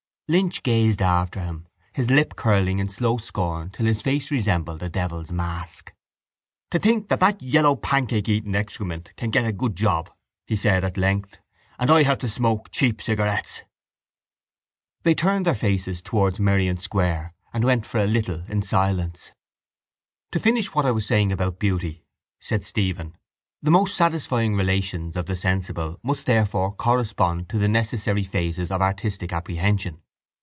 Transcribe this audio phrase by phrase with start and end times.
[0.31, 4.87] Lynch gazed after him, his lip curling in slow scorn till his face resembled a
[4.87, 5.91] devil's mask:
[6.69, 10.09] —To think that that yellow pancake eating excrement can get a good job,
[10.47, 11.37] he said at length,
[11.77, 13.63] and I have to smoke cheap cigarettes!
[15.03, 19.33] They turned their faces towards Merrion Square and went for a little in silence.
[20.31, 22.05] —To finish what I was saying about beauty,
[22.39, 23.17] said Stephen,
[23.61, 28.81] the most satisfying relations of the sensible must therefore correspond to the necessary phases of
[28.81, 30.01] artistic apprehension.